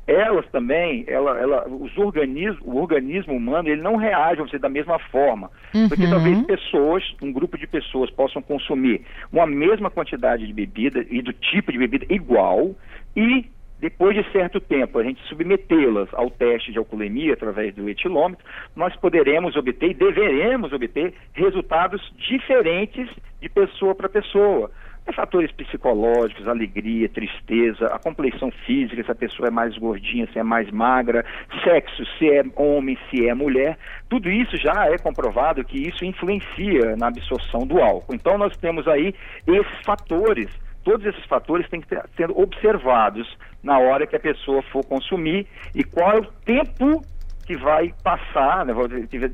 elas 0.06 0.46
também, 0.50 1.04
ela, 1.08 1.38
ela, 1.38 1.68
os 1.68 1.96
organismos, 1.96 2.60
o 2.62 2.76
organismo 2.76 3.34
humano, 3.34 3.68
ele 3.68 3.82
não 3.82 3.96
reage 3.96 4.40
você 4.40 4.58
da 4.58 4.68
mesma 4.68 4.98
forma. 4.98 5.50
Uhum. 5.74 5.88
Porque 5.88 6.08
talvez 6.08 6.40
pessoas, 6.46 7.02
um 7.20 7.32
grupo 7.32 7.58
de 7.58 7.66
pessoas 7.66 8.10
possam 8.10 8.40
consumir 8.40 9.02
uma 9.32 9.46
mesma 9.46 9.90
quantidade 9.90 10.46
de 10.46 10.52
bebida 10.52 11.04
e 11.10 11.20
do 11.22 11.32
tipo 11.32 11.72
de 11.72 11.78
bebida 11.78 12.06
igual 12.08 12.74
e 13.16 13.46
depois 13.78 14.16
de 14.16 14.32
certo 14.32 14.58
tempo, 14.58 14.98
a 14.98 15.04
gente 15.04 15.20
submetê-las 15.28 16.08
ao 16.14 16.30
teste 16.30 16.72
de 16.72 16.78
alcoolemia 16.78 17.34
através 17.34 17.74
do 17.74 17.88
etilômetro, 17.90 18.44
nós 18.74 18.96
poderemos 18.96 19.54
obter 19.54 19.90
e 19.90 19.94
deveremos 19.94 20.72
obter 20.72 21.12
resultados 21.34 22.00
diferentes 22.16 23.08
de 23.40 23.48
pessoa 23.50 23.94
para 23.94 24.08
pessoa. 24.08 24.70
É 25.06 25.12
fatores 25.12 25.52
psicológicos, 25.52 26.48
alegria, 26.48 27.08
tristeza, 27.08 27.86
a 27.86 27.98
complexão 27.98 28.50
física, 28.66 29.04
se 29.04 29.10
a 29.10 29.14
pessoa 29.14 29.48
é 29.48 29.50
mais 29.50 29.78
gordinha, 29.78 30.28
se 30.32 30.38
é 30.38 30.42
mais 30.42 30.68
magra, 30.70 31.24
sexo, 31.62 32.04
se 32.18 32.28
é 32.28 32.44
homem, 32.56 32.98
se 33.08 33.28
é 33.28 33.32
mulher, 33.32 33.78
tudo 34.08 34.28
isso 34.28 34.56
já 34.56 34.86
é 34.86 34.98
comprovado 34.98 35.64
que 35.64 35.78
isso 35.78 36.04
influencia 36.04 36.96
na 36.96 37.06
absorção 37.06 37.60
do 37.60 37.80
álcool. 37.80 38.14
Então 38.14 38.36
nós 38.36 38.56
temos 38.56 38.88
aí 38.88 39.14
esses 39.46 39.84
fatores 39.84 40.48
todos 40.86 41.04
esses 41.04 41.24
fatores 41.24 41.68
têm 41.68 41.80
que 41.80 41.88
sendo 42.16 42.38
observados 42.38 43.26
na 43.60 43.76
hora 43.76 44.06
que 44.06 44.14
a 44.14 44.20
pessoa 44.20 44.62
for 44.70 44.84
consumir 44.86 45.44
e 45.74 45.82
qual 45.82 46.12
é 46.12 46.20
o 46.20 46.24
tempo 46.44 47.02
que 47.46 47.56
vai 47.56 47.94
passar, 48.02 48.66
né, 48.66 48.74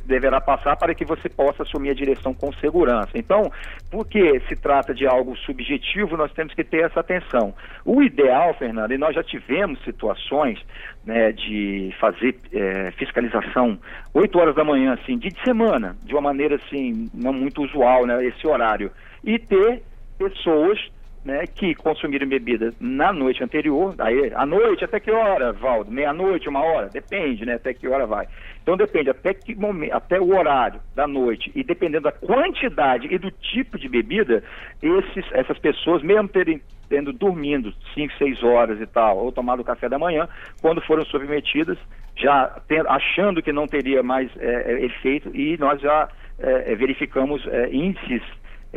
deverá 0.04 0.40
passar 0.40 0.76
para 0.76 0.94
que 0.94 1.04
você 1.04 1.30
possa 1.30 1.62
assumir 1.62 1.90
a 1.90 1.94
direção 1.94 2.34
com 2.34 2.52
segurança. 2.52 3.10
Então, 3.14 3.50
porque 3.90 4.38
se 4.48 4.54
trata 4.54 4.92
de 4.92 5.06
algo 5.06 5.34
subjetivo, 5.38 6.16
nós 6.16 6.30
temos 6.32 6.52
que 6.52 6.62
ter 6.62 6.84
essa 6.84 7.00
atenção. 7.00 7.54
O 7.84 8.02
ideal, 8.02 8.52
Fernando, 8.54 8.92
e 8.92 8.98
nós 8.98 9.14
já 9.14 9.22
tivemos 9.22 9.82
situações 9.82 10.60
né, 11.06 11.32
de 11.32 11.94
fazer 11.98 12.38
é, 12.52 12.90
fiscalização 12.92 13.78
8 14.12 14.38
horas 14.38 14.54
da 14.54 14.62
manhã, 14.62 14.92
assim, 14.92 15.16
de 15.16 15.30
semana, 15.42 15.96
de 16.04 16.12
uma 16.14 16.20
maneira 16.20 16.56
assim, 16.56 17.10
não 17.14 17.32
muito 17.32 17.62
usual, 17.62 18.06
né, 18.06 18.22
esse 18.26 18.46
horário, 18.46 18.90
e 19.24 19.38
ter 19.38 19.82
pessoas 20.18 20.78
né, 21.24 21.46
que 21.46 21.74
consumiram 21.74 22.26
bebida 22.26 22.72
na 22.80 23.12
noite 23.12 23.44
anterior, 23.44 23.94
aí, 23.98 24.32
à 24.34 24.44
noite 24.44 24.84
até 24.84 24.98
que 24.98 25.10
hora, 25.10 25.52
Valdo? 25.52 25.90
Meia-noite, 25.90 26.48
uma 26.48 26.62
hora? 26.62 26.88
Depende, 26.88 27.46
né, 27.46 27.54
até 27.54 27.72
que 27.72 27.86
hora 27.86 28.06
vai. 28.06 28.26
Então 28.62 28.76
depende 28.76 29.10
até 29.10 29.32
que 29.34 29.54
momento, 29.54 29.94
até 29.94 30.20
o 30.20 30.36
horário 30.36 30.80
da 30.94 31.06
noite 31.06 31.50
e 31.54 31.62
dependendo 31.62 32.04
da 32.04 32.12
quantidade 32.12 33.08
e 33.12 33.18
do 33.18 33.30
tipo 33.30 33.78
de 33.78 33.88
bebida, 33.88 34.42
esses, 34.82 35.24
essas 35.32 35.58
pessoas, 35.58 36.02
mesmo 36.02 36.28
terem 36.28 36.60
tendo 36.88 37.12
dormindo 37.12 37.72
5, 37.94 38.12
6 38.18 38.42
horas 38.42 38.80
e 38.80 38.86
tal, 38.86 39.16
ou 39.16 39.32
tomado 39.32 39.64
café 39.64 39.88
da 39.88 39.98
manhã, 39.98 40.28
quando 40.60 40.82
foram 40.82 41.04
submetidas, 41.06 41.78
já 42.14 42.60
tendo, 42.68 42.86
achando 42.88 43.42
que 43.42 43.50
não 43.50 43.66
teria 43.66 44.02
mais 44.02 44.30
é, 44.36 44.72
é 44.72 44.84
efeito, 44.84 45.34
e 45.34 45.56
nós 45.56 45.80
já 45.80 46.08
é, 46.38 46.74
verificamos 46.74 47.46
é, 47.46 47.70
índices 47.72 48.22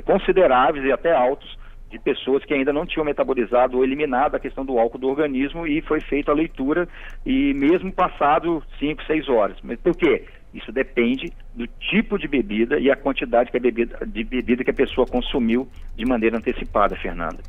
consideráveis 0.05 0.85
e 0.85 0.91
até 0.91 1.13
altos 1.13 1.57
de 1.95 1.99
pessoas 1.99 2.43
que 2.43 2.53
ainda 2.53 2.73
não 2.73 2.85
tinham 2.85 3.05
metabolizado 3.05 3.77
ou 3.77 3.83
eliminado 3.83 4.35
a 4.35 4.39
questão 4.39 4.65
do 4.65 4.77
álcool 4.77 4.97
do 4.97 5.07
organismo 5.07 5.65
e 5.65 5.81
foi 5.81 6.01
feita 6.01 6.31
a 6.31 6.35
leitura 6.35 6.87
e 7.25 7.53
mesmo 7.53 7.91
passado 7.91 8.61
5, 8.79 9.03
6 9.03 9.29
horas. 9.29 9.57
Mas 9.63 9.79
por 9.79 9.95
quê? 9.95 10.25
Isso 10.53 10.71
depende 10.71 11.31
do 11.53 11.65
tipo 11.67 12.17
de 12.17 12.27
bebida 12.27 12.77
e 12.79 12.91
a 12.91 12.95
quantidade 12.95 13.49
que 13.49 13.57
a 13.57 13.59
bebida, 13.59 13.97
de 14.05 14.23
bebida 14.23 14.63
que 14.63 14.71
a 14.71 14.73
pessoa 14.73 15.07
consumiu 15.07 15.67
de 15.95 16.05
maneira 16.05 16.37
antecipada, 16.37 16.95
Fernanda. 16.97 17.39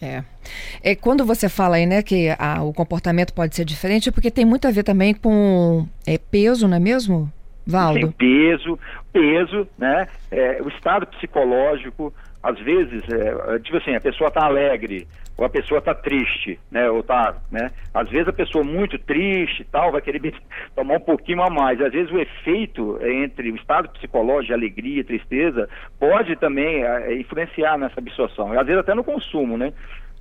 É. 0.00 0.22
é 0.82 0.94
quando 0.94 1.24
você 1.24 1.48
fala 1.48 1.76
aí, 1.76 1.86
né, 1.86 2.02
que 2.02 2.28
a, 2.38 2.62
o 2.62 2.72
comportamento 2.72 3.32
pode 3.32 3.56
ser 3.56 3.64
diferente, 3.64 4.08
é 4.08 4.12
porque 4.12 4.30
tem 4.30 4.44
muito 4.44 4.68
a 4.68 4.70
ver 4.70 4.84
também 4.84 5.14
com 5.14 5.86
é, 6.06 6.18
peso, 6.18 6.68
não 6.68 6.76
é 6.76 6.80
mesmo, 6.80 7.32
Valdo? 7.66 8.08
Sim, 8.08 8.12
peso, 8.12 8.78
peso, 9.12 9.66
né, 9.78 10.06
é, 10.30 10.60
o 10.62 10.68
estado 10.68 11.06
psicológico, 11.06 12.12
às 12.42 12.58
vezes, 12.60 13.02
é, 13.08 13.58
tipo 13.58 13.76
assim, 13.76 13.94
a 13.94 14.00
pessoa 14.00 14.28
está 14.28 14.44
alegre, 14.44 15.06
ou 15.36 15.44
a 15.44 15.48
pessoa 15.48 15.78
está 15.78 15.94
triste, 15.94 16.58
né? 16.70 16.88
Ou 16.88 17.02
tá, 17.02 17.36
né? 17.50 17.70
Às 17.92 18.08
vezes 18.08 18.28
a 18.28 18.32
pessoa 18.32 18.64
muito 18.64 18.98
triste 18.98 19.62
e 19.62 19.64
tal 19.64 19.92
vai 19.92 20.00
querer 20.00 20.20
tomar 20.74 20.94
um 20.94 21.00
pouquinho 21.00 21.42
a 21.42 21.50
mais. 21.50 21.80
Às 21.80 21.92
vezes 21.92 22.10
o 22.10 22.18
efeito 22.18 22.98
entre 23.02 23.50
o 23.50 23.56
estado 23.56 23.88
psicológico 23.90 24.46
de 24.46 24.54
alegria, 24.54 25.04
tristeza, 25.04 25.68
pode 25.98 26.36
também 26.36 26.84
é, 26.84 27.14
influenciar 27.18 27.76
nessa 27.76 28.00
absorção. 28.00 28.52
Às 28.58 28.66
vezes 28.66 28.80
até 28.80 28.94
no 28.94 29.04
consumo, 29.04 29.58
né? 29.58 29.72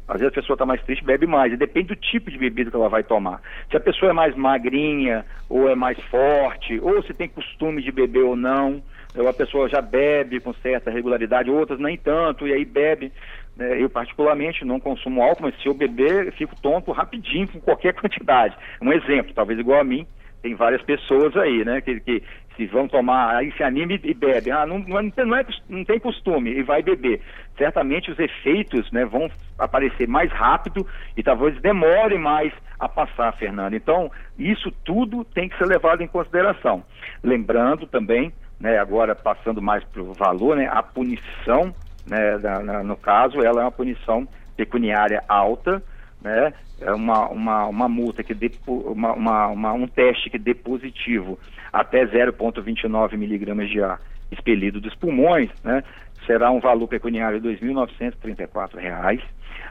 Às 0.07 0.19
vezes 0.19 0.33
a 0.33 0.41
pessoa 0.41 0.55
está 0.55 0.65
mais 0.65 0.83
triste, 0.83 1.03
bebe 1.03 1.25
mais. 1.25 1.51
E 1.53 1.57
depende 1.57 1.87
do 1.87 1.95
tipo 1.95 2.29
de 2.29 2.37
bebida 2.37 2.69
que 2.69 2.75
ela 2.75 2.89
vai 2.89 3.03
tomar. 3.03 3.41
Se 3.71 3.77
a 3.77 3.79
pessoa 3.79 4.11
é 4.11 4.13
mais 4.13 4.35
magrinha, 4.35 5.25
ou 5.49 5.69
é 5.69 5.75
mais 5.75 5.97
forte, 6.05 6.79
ou 6.79 7.01
se 7.03 7.13
tem 7.13 7.27
costume 7.27 7.81
de 7.81 7.91
beber 7.91 8.23
ou 8.23 8.35
não 8.35 8.83
a 9.27 9.33
pessoa 9.33 9.69
já 9.69 9.81
bebe 9.81 10.39
com 10.39 10.53
certa 10.55 10.91
regularidade, 10.91 11.49
outras 11.49 11.79
nem 11.79 11.97
tanto, 11.97 12.47
e 12.47 12.53
aí 12.53 12.65
bebe. 12.65 13.11
Né? 13.55 13.81
Eu, 13.81 13.89
particularmente, 13.89 14.65
não 14.65 14.79
consumo 14.79 15.21
álcool, 15.21 15.43
mas 15.43 15.61
se 15.61 15.67
eu 15.67 15.73
beber, 15.73 16.27
eu 16.27 16.33
fico 16.33 16.59
tonto 16.61 16.91
rapidinho 16.91 17.47
com 17.47 17.59
qualquer 17.59 17.93
quantidade. 17.99 18.55
Um 18.81 18.91
exemplo, 18.91 19.33
talvez 19.33 19.59
igual 19.59 19.79
a 19.79 19.83
mim, 19.83 20.05
tem 20.41 20.53
várias 20.53 20.81
pessoas 20.83 21.35
aí, 21.35 21.65
né, 21.65 21.81
que, 21.81 21.99
que 22.01 22.21
se 22.55 22.65
vão 22.67 22.87
tomar, 22.87 23.35
aí 23.35 23.51
se 23.53 23.63
anima 23.63 23.93
e, 23.93 24.13
bebe. 24.13 24.51
Ah, 24.51 24.65
não, 24.65 24.79
não, 24.79 25.01
não, 25.01 25.35
é, 25.35 25.45
não 25.67 25.83
tem 25.83 25.99
costume 25.99 26.51
e 26.51 26.61
vai 26.61 26.81
beber. 26.81 27.21
Certamente 27.57 28.11
os 28.11 28.19
efeitos 28.19 28.89
né, 28.91 29.05
vão 29.05 29.29
aparecer 29.57 30.07
mais 30.07 30.31
rápido 30.31 30.85
e 31.17 31.23
talvez 31.23 31.59
demore 31.61 32.17
mais 32.17 32.53
a 32.79 32.87
passar, 32.87 33.31
Fernando. 33.33 33.73
Então, 33.73 34.11
isso 34.37 34.71
tudo 34.83 35.23
tem 35.23 35.49
que 35.49 35.57
ser 35.57 35.65
levado 35.65 36.01
em 36.01 36.07
consideração. 36.07 36.83
Lembrando 37.23 37.87
também 37.87 38.31
né, 38.59 38.77
agora 38.77 39.15
passando 39.15 39.61
mais 39.61 39.83
para 39.83 40.01
o 40.01 40.13
valor, 40.13 40.55
né, 40.55 40.67
a 40.71 40.81
punição, 40.81 41.73
né, 42.07 42.37
na, 42.37 42.83
no 42.83 42.95
caso, 42.95 43.41
ela 43.41 43.61
é 43.61 43.63
uma 43.63 43.71
punição 43.71 44.27
pecuniária 44.55 45.23
alta, 45.27 45.81
né, 46.21 46.53
é 46.81 46.91
uma, 46.93 47.27
uma, 47.29 47.65
uma 47.67 47.89
multa 47.89 48.23
que 48.23 48.35
uma, 48.67 49.13
uma, 49.13 49.47
uma, 49.47 49.73
um 49.73 49.87
teste 49.87 50.29
que 50.29 50.37
dê 50.37 50.53
positivo 50.53 51.39
até 51.71 52.05
0,29 52.05 53.17
miligramas 53.17 53.69
de 53.69 53.81
ar 53.81 53.99
expelido 54.31 54.81
dos 54.81 54.95
pulmões, 54.95 55.49
né, 55.63 55.83
será 56.25 56.49
um 56.51 56.59
valor 56.59 56.87
pecuniário 56.87 57.39
de 57.39 57.49
R$ 57.49 57.57
2.934, 57.57 59.21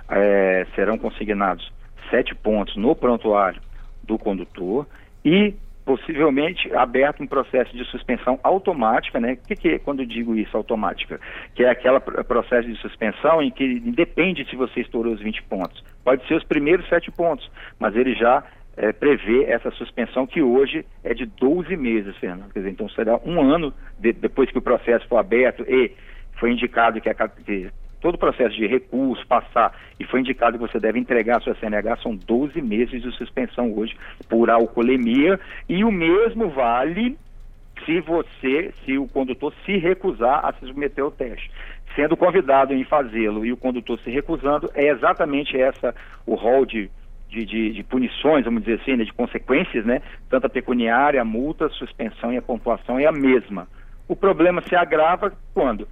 é, 0.09 0.67
serão 0.75 0.99
consignados 0.99 1.73
sete 2.11 2.35
pontos 2.35 2.76
no 2.76 2.95
prontuário 2.95 3.61
do 4.03 4.19
condutor 4.19 4.87
e 5.25 5.55
possivelmente 5.85 6.75
aberto 6.75 7.23
um 7.23 7.26
processo 7.26 7.76
de 7.76 7.85
suspensão 7.85 8.38
automática, 8.43 9.21
né? 9.21 9.35
O 9.35 9.47
que, 9.47 9.55
que 9.55 9.69
é 9.69 9.79
quando 9.79 10.05
digo 10.07 10.35
isso, 10.35 10.57
automática? 10.57 11.21
Que 11.55 11.64
é 11.64 11.71
aquele 11.71 12.00
processo 12.00 12.67
de 12.69 12.76
suspensão 12.79 13.43
em 13.43 13.50
que 13.50 13.64
independe 13.64 14.49
se 14.49 14.57
você 14.57 14.81
estourou 14.81 15.12
os 15.12 15.21
20 15.21 15.43
pontos. 15.43 15.85
Pode 16.03 16.26
ser 16.26 16.35
os 16.35 16.45
primeiros 16.45 16.88
7 16.88 17.11
pontos, 17.11 17.50
mas 17.79 17.95
ele 17.95 18.14
já 18.14 18.43
é, 18.76 18.93
prevê 18.93 19.45
essa 19.45 19.71
suspensão 19.73 20.26
que 20.26 20.43
hoje 20.43 20.85
é 21.03 21.12
de 21.12 21.26
12 21.26 21.76
meses, 21.76 22.17
Fernando. 22.17 22.53
Quer 22.53 22.61
dizer, 22.61 22.71
então 22.71 22.88
será 22.88 23.21
um 23.25 23.41
ano 23.41 23.73
de, 23.99 24.12
depois 24.12 24.50
que 24.50 24.59
o 24.59 24.62
processo 24.62 25.07
for 25.07 25.19
aberto 25.19 25.64
e 25.69 25.93
foi 26.38 26.53
indicado 26.53 27.00
que, 27.00 27.09
a, 27.09 27.14
que 27.14 27.71
todo 28.04 28.16
o 28.16 28.18
processo 28.18 28.54
de 28.54 28.66
recurso, 28.66 29.26
passar, 29.26 29.75
e 29.99 30.04
foi 30.04 30.20
indicado 30.20 30.58
que 30.58 30.68
você 30.68 30.78
deve 30.78 30.99
entregar 30.99 31.38
a 31.38 31.40
sua 31.40 31.54
CNH, 31.54 31.96
são 32.02 32.14
12 32.14 32.61
meses 32.61 33.00
de 33.00 33.11
suspensão 33.12 33.73
hoje 33.75 33.96
por 34.28 34.50
alcoolemia, 34.50 35.40
e 35.66 35.82
o 35.82 35.90
mesmo 35.90 36.50
vale 36.50 37.16
se 37.87 38.00
você, 38.00 38.75
se 38.84 38.99
o 38.99 39.08
condutor 39.08 39.54
se 39.64 39.78
recusar 39.78 40.44
a 40.44 40.52
se 40.52 40.66
submeter 40.66 41.02
ao 41.02 41.11
teste. 41.11 41.50
Sendo 41.96 42.14
convidado 42.14 42.75
em 42.75 42.84
fazê-lo 42.84 43.42
e 43.46 43.52
o 43.52 43.56
condutor 43.56 43.99
se 44.00 44.11
recusando, 44.11 44.70
é 44.75 44.88
exatamente 44.88 45.58
essa 45.58 45.94
o 46.26 46.34
rol 46.34 46.66
de 46.66 46.90
de, 47.26 47.44
de, 47.44 47.73
de, 47.73 47.82
punições, 47.82 48.44
vamos 48.44 48.62
dizer 48.62 48.80
assim, 48.80 48.96
né, 48.96 49.02
de 49.02 49.12
consequências, 49.12 49.84
né? 49.84 50.02
Tanto 50.30 50.46
a 50.46 50.50
pecuniária, 50.50 51.20
a 51.20 51.25
multa, 51.25 51.66
a 51.66 51.70
suspensão 51.70 52.32
e 52.32 52.37
a 52.37 52.42
pontuação 52.42 52.96
é 52.96 53.06
a 53.06 53.12
mesma. 53.12 53.66
O 54.06 54.14
problema 54.14 54.62
se 54.62 54.76
agrava 54.76 55.32
quando? 55.52 55.88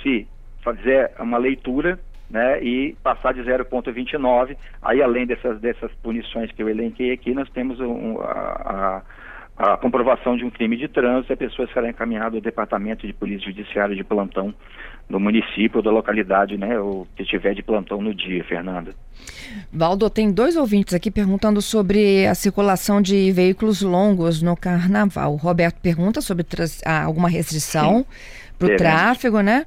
Se 0.00 0.28
fazer 0.64 1.10
uma 1.20 1.38
leitura 1.38 2.00
né, 2.30 2.60
e 2.62 2.96
passar 3.02 3.34
de 3.34 3.42
0,29. 3.42 4.56
Aí, 4.82 5.02
além 5.02 5.26
dessas, 5.26 5.60
dessas 5.60 5.92
punições 6.02 6.50
que 6.50 6.62
eu 6.62 6.68
elenquei 6.68 7.12
aqui, 7.12 7.34
nós 7.34 7.48
temos 7.50 7.78
um, 7.78 8.18
a, 8.20 8.22
a, 8.26 9.02
a, 9.56 9.76
comprovação 9.76 10.36
de 10.36 10.44
um 10.44 10.50
crime 10.50 10.76
de 10.76 10.88
trânsito 10.88 11.32
a 11.32 11.36
pessoa 11.36 11.68
será 11.72 11.88
encaminhada 11.88 12.36
ao 12.36 12.42
Departamento 12.42 13.06
de 13.06 13.12
Polícia 13.12 13.46
Judiciária 13.46 13.94
de 13.94 14.02
plantão 14.02 14.52
do 15.08 15.20
município 15.20 15.76
ou 15.78 15.82
da 15.82 15.90
localidade, 15.90 16.56
né, 16.56 16.78
ou 16.78 17.06
que 17.14 17.24
tiver 17.24 17.54
de 17.54 17.62
plantão 17.62 18.00
no 18.00 18.14
dia, 18.14 18.42
Fernanda. 18.44 18.92
Valdo, 19.72 20.08
tem 20.08 20.32
dois 20.32 20.56
ouvintes 20.56 20.94
aqui 20.94 21.10
perguntando 21.10 21.60
sobre 21.60 22.26
a 22.26 22.34
circulação 22.34 23.00
de 23.00 23.30
veículos 23.30 23.82
longos 23.82 24.42
no 24.42 24.56
carnaval. 24.56 25.34
O 25.34 25.36
Roberto 25.36 25.80
pergunta 25.80 26.20
sobre 26.20 26.44
alguma 26.84 27.28
restrição 27.28 28.04
para 28.58 28.74
o 28.74 28.76
tráfego, 28.76 29.40
né? 29.40 29.66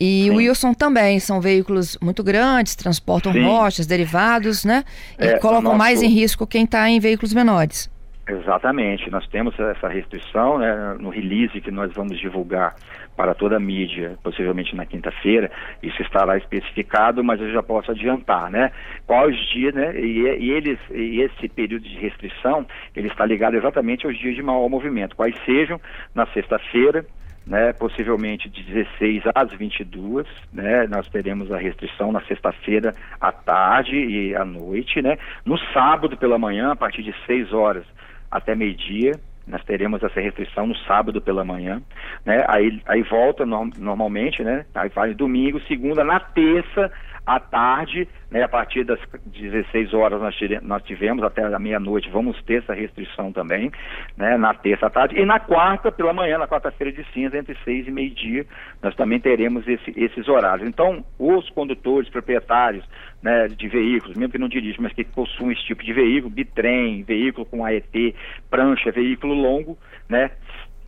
E 0.00 0.28
o 0.30 0.36
Wilson 0.36 0.74
também, 0.74 1.20
são 1.20 1.40
veículos 1.40 1.96
muito 2.02 2.24
grandes, 2.24 2.74
transportam 2.74 3.32
Sim. 3.32 3.44
rochas, 3.44 3.86
derivados, 3.86 4.64
né? 4.64 4.84
E 5.16 5.26
é, 5.26 5.38
colocam 5.38 5.62
nosso... 5.62 5.78
mais 5.78 6.02
em 6.02 6.08
risco 6.08 6.44
quem 6.44 6.64
está 6.64 6.90
em 6.90 6.98
veículos 6.98 7.32
menores. 7.32 7.91
Exatamente, 8.28 9.10
nós 9.10 9.26
temos 9.26 9.58
essa 9.58 9.88
restrição 9.88 10.56
né, 10.56 10.96
no 11.00 11.10
release 11.10 11.60
que 11.60 11.72
nós 11.72 11.92
vamos 11.92 12.20
divulgar 12.20 12.76
para 13.16 13.34
toda 13.34 13.56
a 13.56 13.60
mídia, 13.60 14.16
possivelmente 14.22 14.76
na 14.76 14.86
quinta-feira, 14.86 15.50
isso 15.82 16.00
estará 16.00 16.36
especificado, 16.38 17.24
mas 17.24 17.40
eu 17.40 17.50
já 17.52 17.62
posso 17.64 17.90
adiantar, 17.90 18.48
né? 18.48 18.70
Quais 19.06 19.36
dias, 19.50 19.74
né? 19.74 19.98
E, 19.98 20.20
e, 20.38 20.50
eles, 20.52 20.78
e 20.92 21.20
esse 21.20 21.48
período 21.48 21.82
de 21.82 21.96
restrição, 21.98 22.64
ele 22.94 23.08
está 23.08 23.26
ligado 23.26 23.56
exatamente 23.56 24.06
aos 24.06 24.16
dias 24.16 24.36
de 24.36 24.42
maior 24.42 24.68
movimento, 24.68 25.16
quais 25.16 25.34
sejam 25.44 25.80
na 26.14 26.24
sexta-feira, 26.26 27.04
né, 27.44 27.72
possivelmente 27.72 28.48
de 28.48 28.62
16 28.62 29.24
às 29.34 29.52
22, 29.52 30.28
né, 30.52 30.86
nós 30.86 31.08
teremos 31.08 31.50
a 31.50 31.58
restrição 31.58 32.12
na 32.12 32.20
sexta-feira 32.20 32.94
à 33.20 33.32
tarde 33.32 33.96
e 33.96 34.36
à 34.36 34.44
noite, 34.44 35.02
né, 35.02 35.18
no 35.44 35.58
sábado 35.72 36.16
pela 36.16 36.38
manhã, 36.38 36.70
a 36.70 36.76
partir 36.76 37.02
de 37.02 37.12
6 37.26 37.52
horas 37.52 37.84
até 38.32 38.54
meio-dia, 38.54 39.20
nós 39.46 39.62
teremos 39.64 40.02
essa 40.02 40.20
restrição 40.20 40.66
no 40.66 40.76
sábado 40.78 41.20
pela 41.20 41.44
manhã, 41.44 41.82
né? 42.24 42.44
Aí, 42.48 42.80
aí 42.86 43.02
volta 43.02 43.44
no, 43.44 43.70
normalmente, 43.76 44.42
né? 44.42 44.64
Aí 44.74 44.88
faz 44.90 45.16
domingo, 45.16 45.60
segunda, 45.62 46.02
na 46.02 46.18
terça 46.18 46.90
à 47.24 47.38
tarde, 47.38 48.08
né, 48.30 48.42
a 48.42 48.48
partir 48.48 48.84
das 48.84 48.98
16 49.26 49.94
horas 49.94 50.20
nós, 50.20 50.34
nós 50.62 50.82
tivemos 50.82 51.22
até 51.22 51.42
a 51.42 51.58
meia-noite, 51.58 52.10
vamos 52.10 52.40
ter 52.42 52.62
essa 52.62 52.74
restrição 52.74 53.32
também, 53.32 53.70
né, 54.16 54.36
na 54.36 54.52
terça 54.54 54.86
à 54.86 54.90
tarde. 54.90 55.18
E 55.18 55.24
na 55.24 55.38
quarta, 55.38 55.92
pela 55.92 56.12
manhã, 56.12 56.38
na 56.38 56.48
quarta-feira 56.48 56.92
de 56.92 57.04
cinza, 57.12 57.38
entre 57.38 57.56
6 57.64 57.86
e 57.86 57.90
meio-dia, 57.90 58.44
nós 58.82 58.94
também 58.96 59.20
teremos 59.20 59.66
esse, 59.68 59.92
esses 59.96 60.28
horários. 60.28 60.66
Então, 60.68 61.04
os 61.18 61.48
condutores, 61.50 62.08
proprietários 62.08 62.84
né, 63.22 63.46
de 63.48 63.68
veículos, 63.68 64.16
mesmo 64.16 64.32
que 64.32 64.38
não 64.38 64.48
dirigam, 64.48 64.82
mas 64.82 64.92
que 64.92 65.04
possuem 65.04 65.52
esse 65.52 65.64
tipo 65.64 65.84
de 65.84 65.92
veículo, 65.92 66.34
bitrem, 66.34 67.04
veículo 67.04 67.46
com 67.46 67.64
AET, 67.64 68.16
prancha, 68.50 68.90
veículo 68.90 69.34
longo, 69.34 69.78
né, 70.08 70.30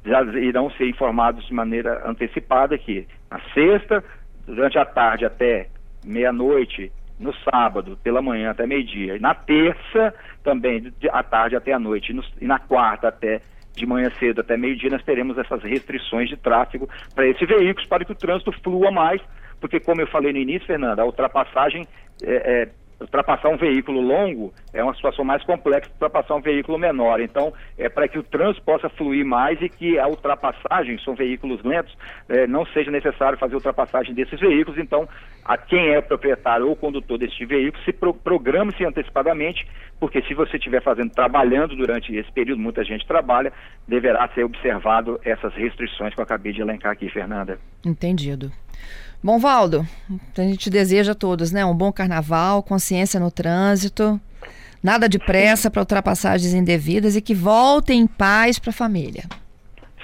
já 0.05 0.23
irão 0.39 0.71
ser 0.73 0.89
informados 0.89 1.47
de 1.47 1.55
maneira 1.55 2.03
antecipada 2.07 2.77
que 2.77 3.07
na 3.31 3.41
sexta, 3.55 4.05
durante 4.47 4.79
a 4.79 4.85
tarde 4.85 5.25
até 5.25 5.69
meia-noite, 6.05 6.93
no 7.19 7.33
sábado, 7.35 7.99
pela 8.03 8.21
manhã 8.21 8.51
até 8.51 8.67
meio-dia. 8.67 9.17
E 9.17 9.21
na 9.21 9.35
terça, 9.35 10.15
também, 10.43 10.93
à 11.11 11.23
tarde 11.23 11.57
até 11.57 11.73
a 11.73 11.79
noite. 11.79 12.11
E, 12.11 12.15
no, 12.15 12.23
e 12.41 12.45
na 12.47 12.59
quarta 12.59 13.09
até 13.09 13.41
de 13.75 13.87
manhã 13.87 14.11
cedo 14.19 14.41
até 14.41 14.57
meio-dia, 14.57 14.91
nós 14.91 15.03
teremos 15.03 15.37
essas 15.37 15.63
restrições 15.63 16.29
de 16.29 16.37
tráfego 16.37 16.89
para 17.15 17.27
esses 17.27 17.47
veículos, 17.47 17.89
para 17.89 18.05
que 18.05 18.13
o 18.13 18.15
trânsito 18.15 18.53
flua 18.63 18.91
mais, 18.91 19.21
porque, 19.61 19.81
como 19.81 20.01
eu 20.01 20.07
falei 20.07 20.33
no 20.33 20.39
início, 20.39 20.67
Fernanda, 20.67 21.03
a 21.03 21.07
ultrapassagem 21.07 21.87
é, 22.23 22.63
é 22.63 22.69
ultrapassar 23.01 23.49
um 23.49 23.57
veículo 23.57 24.01
longo 24.01 24.53
é 24.73 24.83
uma 24.83 24.95
situação 24.95 25.25
mais 25.25 25.43
complexa 25.45 25.89
que 25.89 25.93
ultrapassar 25.93 26.35
um 26.35 26.41
veículo 26.41 26.79
menor. 26.79 27.21
Então, 27.21 27.53
é 27.79 27.89
para 27.89 28.09
que 28.09 28.19
o 28.19 28.23
trânsito 28.23 28.65
possa 28.65 28.89
fluir 28.89 29.25
mais 29.25 29.61
e 29.61 29.69
que 29.69 29.99
a 29.99 30.07
ultrapassagem, 30.07 30.99
são 30.99 31.15
veículos 31.15 31.63
lentos, 31.63 31.97
é, 32.29 32.47
não 32.47 32.65
seja 32.67 32.91
necessário 32.91 33.39
fazer 33.39 33.55
ultrapassagem 33.55 34.15
desses 34.15 34.39
veículos. 34.39 34.79
Então, 34.79 35.09
a 35.45 35.57
quem 35.57 35.91
é 35.91 36.01
proprietário 36.01 36.69
ou 36.69 36.77
condutor 36.77 37.19
deste 37.19 37.45
veículo, 37.45 37.83
se 37.85 37.93
pro, 37.93 38.15
programe-se 38.15 38.85
antecipadamente, 38.85 39.67
porque 40.01 40.23
se 40.23 40.35
você 40.35 40.57
estiver 40.57 40.83
fazendo, 40.83 41.11
trabalhando 41.11 41.77
durante 41.77 42.15
esse 42.15 42.31
período, 42.33 42.61
muita 42.61 42.85
gente 42.85 43.07
trabalha, 43.07 43.53
deverá 43.87 44.29
ser 44.35 44.45
observado 44.45 45.21
essas 45.25 45.55
restrições 45.55 46.15
que 46.15 46.21
eu 46.21 46.25
acabei 46.25 46.53
de 46.53 46.61
elencar 46.61 46.93
aqui, 46.93 47.09
Fernanda. 47.09 47.59
Entendido. 47.85 48.51
Bom, 49.25 49.39
Valdo, 49.39 49.87
a 50.37 50.43
gente 50.43 50.69
deseja 50.69 51.13
a 51.13 51.15
todos, 51.15 51.51
né? 51.51 51.65
Um 51.65 51.75
bom 51.75 51.91
carnaval, 51.91 52.63
consciência 52.63 53.19
no 53.19 53.31
trânsito, 53.31 54.21
nada 54.83 55.09
de 55.09 55.19
pressa 55.19 55.71
para 55.71 55.81
ultrapassagens 55.81 56.53
indevidas 56.53 57.17
e 57.17 57.23
que 57.23 57.33
voltem 57.33 58.03
em 58.03 58.07
paz 58.07 58.59
para 58.59 58.69
a 58.69 58.75
família. 58.75 59.23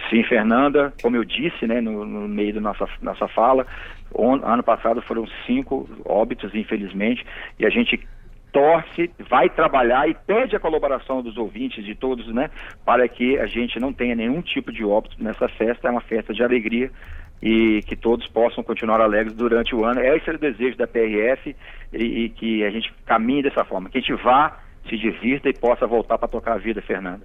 Sim, 0.08 0.22
Fernanda, 0.24 0.94
como 1.02 1.16
eu 1.16 1.24
disse, 1.26 1.66
né, 1.66 1.82
no, 1.82 2.06
no 2.06 2.26
meio 2.26 2.54
da 2.54 2.62
nossa, 2.62 2.88
nossa 3.02 3.28
fala, 3.28 3.66
on, 4.14 4.40
ano 4.42 4.62
passado 4.62 5.02
foram 5.02 5.28
cinco 5.46 5.86
óbitos, 6.06 6.54
infelizmente, 6.54 7.22
e 7.58 7.66
a 7.66 7.70
gente 7.70 8.00
torce, 8.50 9.10
vai 9.28 9.50
trabalhar 9.50 10.08
e 10.08 10.14
pede 10.14 10.56
a 10.56 10.60
colaboração 10.60 11.22
dos 11.22 11.36
ouvintes, 11.36 11.84
de 11.84 11.94
todos, 11.94 12.26
né, 12.28 12.48
para 12.86 13.06
que 13.06 13.38
a 13.38 13.46
gente 13.46 13.78
não 13.78 13.92
tenha 13.92 14.14
nenhum 14.14 14.40
tipo 14.40 14.72
de 14.72 14.82
óbito 14.82 15.22
nessa 15.22 15.46
festa. 15.46 15.88
É 15.88 15.90
uma 15.90 16.00
festa 16.00 16.32
de 16.32 16.42
alegria 16.42 16.90
e 17.42 17.82
que 17.86 17.96
todos 17.96 18.26
possam 18.28 18.62
continuar 18.62 19.00
alegres 19.00 19.34
durante 19.34 19.74
o 19.74 19.84
ano. 19.84 20.00
Esse 20.00 20.30
é 20.30 20.34
o 20.34 20.38
desejo 20.38 20.76
da 20.76 20.86
PRF 20.86 21.56
e, 21.92 22.24
e 22.24 22.28
que 22.30 22.64
a 22.64 22.70
gente 22.70 22.92
caminhe 23.06 23.42
dessa 23.42 23.64
forma, 23.64 23.88
que 23.88 23.98
a 23.98 24.00
gente 24.00 24.14
vá, 24.22 24.58
se 24.88 24.96
divirta 24.96 25.48
e 25.48 25.52
possa 25.52 25.86
voltar 25.86 26.18
para 26.18 26.28
tocar 26.28 26.54
a 26.54 26.58
vida, 26.58 26.80
Fernanda. 26.82 27.18